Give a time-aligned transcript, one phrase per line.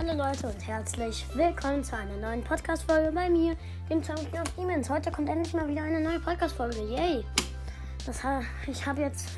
[0.00, 3.56] Hallo Leute und herzlich willkommen zu einer neuen Podcast-Folge bei mir,
[3.90, 4.88] dem Champion of Demons.
[4.88, 6.78] Heute kommt endlich mal wieder eine neue Podcast-Folge.
[6.84, 7.24] Yay!
[8.06, 8.22] Das,
[8.68, 9.28] ich habe jetzt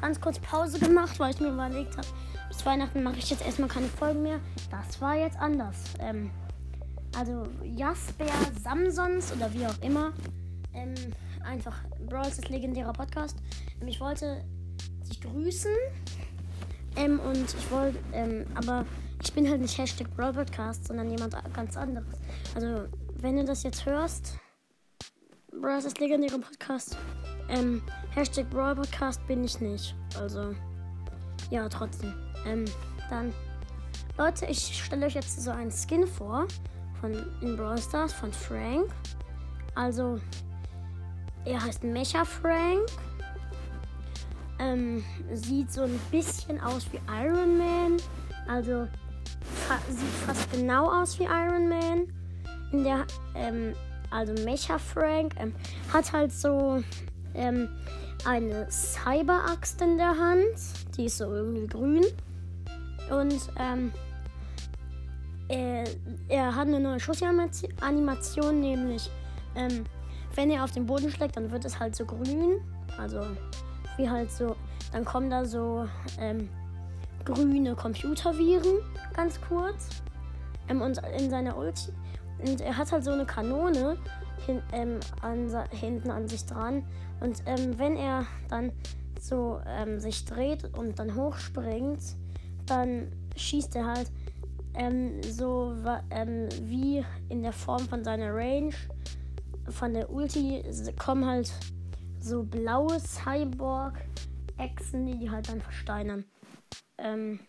[0.00, 2.08] ganz kurz Pause gemacht, weil ich mir überlegt habe,
[2.48, 4.40] bis Weihnachten mache ich jetzt erstmal keine Folgen mehr.
[4.72, 5.76] Das war jetzt anders.
[6.00, 6.32] Ähm,
[7.16, 8.26] also Jasper
[8.60, 10.12] Samsons oder wie auch immer.
[10.74, 10.94] Ähm,
[11.44, 13.36] einfach Brawls ist legendärer Podcast.
[13.80, 14.44] Ähm, ich wollte
[15.08, 15.70] dich grüßen.
[16.98, 18.84] Ähm, und ich wollte, ähm, aber
[19.22, 22.08] ich bin halt nicht Hashtag Brawl Podcast, sondern jemand ganz anderes.
[22.54, 22.88] Also,
[23.20, 24.36] wenn du das jetzt hörst,
[25.60, 26.96] Brawl ist legendärer Podcast.
[27.48, 27.82] Ähm,
[28.14, 29.94] Hashtag Brawl Podcast bin ich nicht.
[30.20, 30.54] Also,
[31.50, 32.14] ja, trotzdem.
[32.44, 32.64] Ähm,
[33.08, 33.32] dann,
[34.16, 36.48] Leute, ich stelle euch jetzt so einen Skin vor
[37.00, 38.90] von in Brawl Stars von Frank.
[39.76, 40.18] Also,
[41.44, 42.88] er heißt Mecha Frank.
[44.58, 47.96] Ähm, sieht so ein bisschen aus wie Iron Man.
[48.48, 48.88] Also
[49.66, 52.12] fa sieht fast genau aus wie Iron Man.
[52.72, 53.74] In der, ähm,
[54.10, 55.54] also Mecha Frank ähm,
[55.92, 56.82] hat halt so
[57.34, 57.68] ähm,
[58.24, 60.56] eine Cyber-Axt in der Hand.
[60.96, 62.04] Die ist so irgendwie grün.
[63.10, 63.92] Und ähm,
[65.48, 65.84] er,
[66.28, 69.10] er hat eine neue Schussanimation, nämlich
[69.54, 69.84] ähm,
[70.34, 72.60] wenn er auf den Boden schlägt, dann wird es halt so grün.
[72.98, 73.22] Also
[73.96, 74.56] wie halt so,
[74.92, 75.86] dann kommen da so
[76.18, 76.48] ähm,
[77.24, 78.78] grüne Computerviren,
[79.14, 79.88] ganz kurz.
[80.68, 81.92] Ähm, und in seiner Ulti.
[82.46, 83.96] Und er hat halt so eine Kanone
[84.46, 86.84] hin, ähm, an, hinten an sich dran.
[87.20, 88.72] Und ähm, wenn er dann
[89.20, 92.00] so ähm, sich dreht und dann hochspringt,
[92.66, 94.10] dann schießt er halt
[94.74, 95.74] ähm, so
[96.62, 98.72] wie in der Form von seiner Range.
[99.68, 100.62] Von der Ulti
[100.96, 101.52] kommen halt
[102.20, 106.24] so blaue Cyborg-Echsen, die halt dann versteinern.
[106.98, 107.40] Ähm,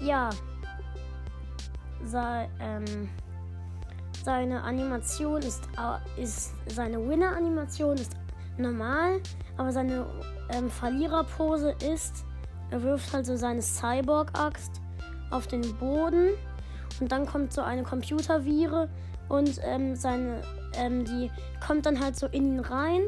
[0.00, 0.30] ja.
[2.04, 3.08] Sei, ähm,
[4.24, 5.68] seine Animation ist,
[6.16, 8.16] ist seine Winner-Animation ist
[8.58, 9.20] normal,
[9.56, 10.06] aber seine
[10.50, 12.24] ähm, Verliererpose ist,
[12.70, 14.80] er wirft halt so seine Cyborg-Axt
[15.30, 16.30] auf den Boden
[17.00, 18.88] und dann kommt so eine Computervire
[19.28, 20.42] und ähm, seine,
[20.76, 21.30] ähm, die
[21.64, 23.02] kommt dann halt so in ihn rein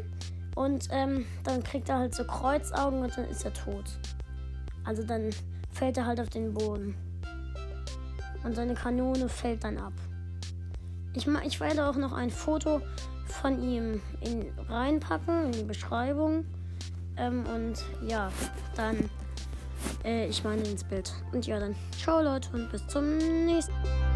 [0.54, 3.84] und ähm, dann kriegt er halt so Kreuzaugen und dann ist er tot.
[4.84, 5.30] Also dann
[5.72, 6.94] fällt er halt auf den Boden.
[8.44, 9.94] Und seine Kanone fällt dann ab.
[11.14, 12.80] Ich, ich werde auch noch ein Foto
[13.26, 16.44] von ihm in, reinpacken in die Beschreibung.
[17.16, 18.30] Ähm, und ja,
[18.76, 19.08] dann,
[20.04, 21.12] äh, ich meine ins Bild.
[21.32, 24.13] Und ja, dann ciao Leute und bis zum nächsten Mal.